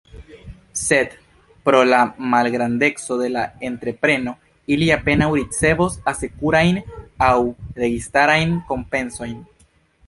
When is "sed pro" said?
0.83-1.81